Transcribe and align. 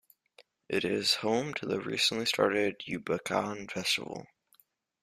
It 0.67 0.83
is 0.83 1.13
home 1.21 1.53
to 1.53 1.67
the 1.67 1.79
recently 1.79 2.25
started 2.25 2.79
Yubakan 2.87 3.69
Festival. 3.69 4.25